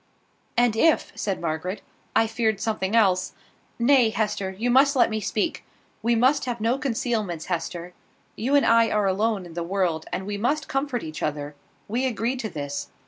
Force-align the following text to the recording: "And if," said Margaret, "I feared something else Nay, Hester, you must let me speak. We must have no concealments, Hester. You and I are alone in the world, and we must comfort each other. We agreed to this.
"And 0.57 0.75
if," 0.75 1.11
said 1.13 1.39
Margaret, 1.39 1.83
"I 2.15 2.25
feared 2.25 2.59
something 2.59 2.95
else 2.95 3.33
Nay, 3.77 4.09
Hester, 4.09 4.49
you 4.49 4.71
must 4.71 4.95
let 4.95 5.11
me 5.11 5.19
speak. 5.21 5.63
We 6.01 6.15
must 6.15 6.45
have 6.45 6.59
no 6.59 6.79
concealments, 6.79 7.45
Hester. 7.45 7.93
You 8.35 8.55
and 8.55 8.65
I 8.65 8.89
are 8.89 9.05
alone 9.05 9.45
in 9.45 9.53
the 9.53 9.61
world, 9.61 10.07
and 10.11 10.25
we 10.25 10.39
must 10.39 10.67
comfort 10.67 11.03
each 11.03 11.21
other. 11.21 11.53
We 11.87 12.07
agreed 12.07 12.39
to 12.39 12.49
this. 12.49 12.89